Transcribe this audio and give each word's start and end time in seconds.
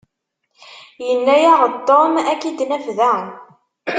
Yenna-yaɣ-d 1.07 1.75
Tom 1.87 2.13
ad 2.31 2.37
k-id-naf 2.41 2.85
da. 2.97 3.13